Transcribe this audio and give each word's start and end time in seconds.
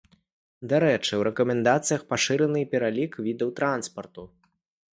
Дарэчы, 0.71 1.11
у 1.19 1.25
рэкамендацыях 1.27 2.01
пашыраны 2.13 2.59
і 2.65 2.69
пералік 2.73 3.19
відаў 3.27 3.55
транспарту. 3.61 4.27